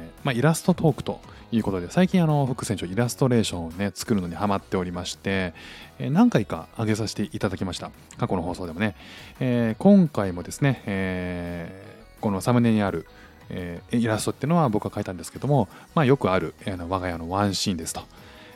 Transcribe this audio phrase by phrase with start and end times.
[0.23, 1.19] まあ、イラストトークと
[1.51, 5.53] いうことで最近あの副船長イラストレーションをね作るのにハマっておりまして、
[5.99, 7.91] え、何回か上げさせていただきました。
[8.17, 8.95] 過去の放送でもね、
[9.39, 13.07] えー、今回もですね、えこのサムネにある、
[13.49, 18.01] えイラストっていうのは僕が描いたんですけども、まあ、よくある、えー、我が家のワンシーンですと、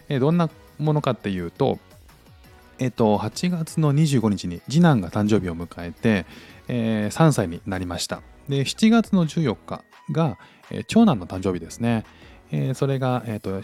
[0.07, 1.79] えどんなものかっていうと
[2.77, 6.25] えっと、8月の25日に次男が誕生日を迎えて、
[6.67, 8.21] えー、3歳になりました。
[8.49, 10.37] で、7月の14日が、
[10.71, 12.05] えー、長男の誕生日ですね。
[12.51, 13.61] えー、それが、えーと、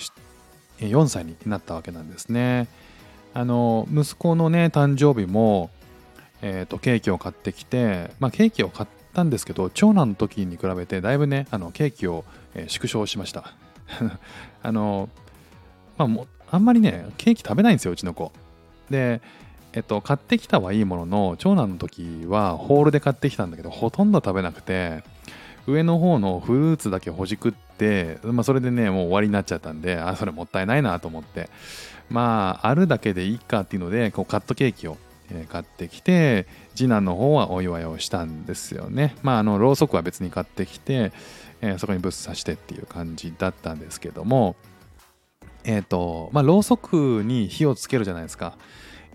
[0.80, 2.68] 4歳になったわけなんですね。
[3.34, 5.70] あの息子のね誕生日も、
[6.42, 13.54] えーと、ケーキを買ってきて、まあ、ケーキを買ったんですけど長男の時に比べてだいぶねあのケーキを、えー、縮小しました
[14.64, 15.10] あの
[15.98, 18.34] まあもあんまりねケーキ食べないんですようちの子
[18.90, 19.22] で
[19.74, 25.04] えっと買ってきたはいいものの長男の時はホールで買ってきたんだけどほとんど食べなくて
[25.68, 31.50] 上の方のフルーツだけほじくって、まあ、それでねもう終わりになっちゃったんであそれもったいないなと思って。
[32.12, 34.98] まああるだけでいいかっていうのでこうカットケーキを
[35.48, 39.16] 買ってきて次男の方はお祝いをしたんですよね。
[39.24, 41.14] まああのろうそくは別に買ってきて、
[41.62, 44.58] えー、そこにぶっ刺してっていう感じだったんですけども
[45.64, 48.58] えっ、ー、とまあろうそくに火をつけるじゃないですか。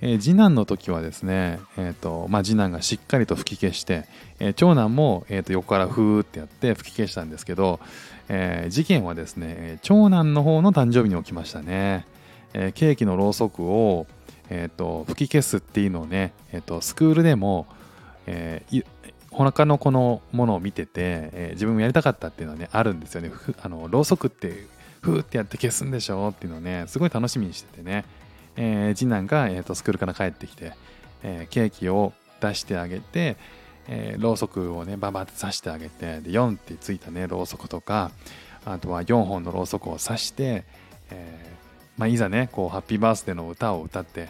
[0.00, 4.04] えー、次男の時はですね、えーとまあ、次男がしっかりと吹き消して、
[4.38, 7.80] えー、長男も、えー、と横からふーってやって吹き消したんですけど、
[8.28, 12.06] えー、事件はですね長男の方の誕生日に起きましたね、
[12.52, 14.06] えー、ケーキのろうそくを、
[14.50, 17.66] えーと、吹き消すっていうのをね、えーと、スクールでも、
[18.26, 18.84] えー、
[19.30, 23.30] 他のこのものを見てて、えー、自分もやりたかったっていうのはねあるんですよね。
[23.62, 24.66] あのろうそくって
[25.00, 28.04] ふーってやって消すんでしょっていうのをねすごい楽しみにしててね。
[28.56, 30.72] えー、次男が、えーと、スクールから帰ってきて、
[31.22, 33.36] えー、ケーキを出してあげて、
[33.88, 38.10] えー、ろうそくをねババって刺してあげてで4ってついたねろうそくとか
[38.64, 40.64] あとは4本のろうそくを刺して、
[41.10, 41.56] えー
[41.96, 44.28] まあ、いざねこうハッピーバースデーの歌を歌って、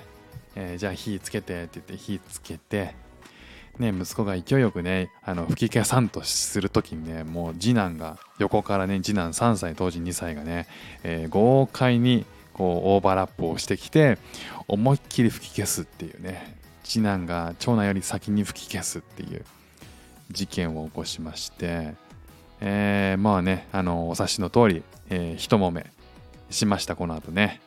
[0.54, 2.94] えー、じゃあ火つけてって言って火つけて
[3.78, 10.66] ね、息子が勢いよくねあの吹き消さんとする時にねもう次男が横からね次男3歳当時2歳がね、
[11.03, 12.25] えー、豪快に
[12.56, 14.17] こうオーバーラップをしてきて
[14.67, 19.44] 思いっきり吹き消すっていうね次男が長男より先に吹き消すっていう
[20.31, 21.95] 事件を起こしまして、
[22.61, 25.87] えー、まあねあのお察しの通り、えー、一揉め
[26.49, 27.61] しましたこの後ね、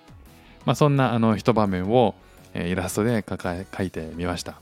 [0.66, 2.16] まあ、そんなあの一場面を、
[2.56, 4.60] えー、イラストで描いてみました。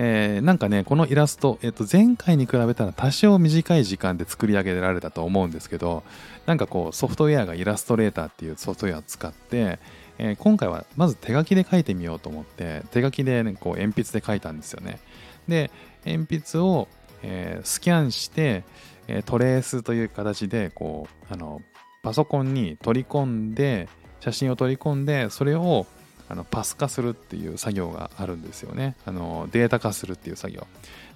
[0.00, 6.04] えー、なんかねこのイラスト、えー、と前回に比べたら多少短い時間で作り上げられたと思うんですけど
[6.46, 9.80] なんかこうソフトウェアがイラストレーターっていうソフトウェアを使って、
[10.18, 15.00] えー、今回はまず手書きで書いてみようと思って手書きで、ね、こう鉛筆で書いたんですよね。
[15.48, 15.72] で
[16.06, 16.86] 鉛筆を、
[17.24, 18.62] えー、スキャンして、
[19.08, 21.60] えトレースという形でこうあの
[22.02, 23.88] パソコンに取り込んで
[24.20, 25.86] 写真を取り込んでそれを
[26.28, 28.96] あのパス化するっていう作業があるんですよね。
[29.06, 30.66] あのデータ化するっていう作業。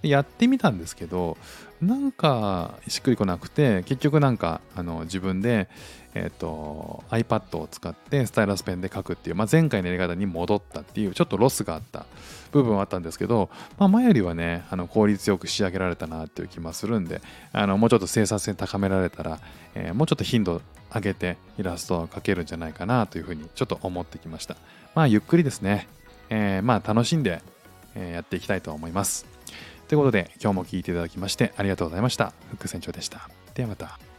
[0.03, 1.37] やってみたんですけど
[1.81, 5.69] なんかしっくりこなくて結局なんかあの自分で、
[6.15, 12.07] えーと、iPad を使ってスタイラスペンで書くっていう、まあ、前回のやり方に戻ったっていうちょっとロスがあった
[12.53, 17.21] 部分はあったんですけど、まあ、前よりはねあの効率よく仕上げられたなっていう気もするんで
[17.53, 19.41] あのもうちょっと生産性高められたら、
[19.75, 20.63] えー、もうちょっと頻度
[20.95, 24.57] 上げてイラストを描けるんじゃないかなというふうにちょっと思ってきました。
[24.95, 25.89] まあゆっくりですね、
[26.29, 27.41] えー、まあ楽しんで、
[27.95, 29.27] やっていきたいと思います。
[29.93, 32.33] ということで今日も聴いていただきましてありがとうございました。
[32.49, 33.29] フック船長でした。
[33.53, 34.12] ではまた。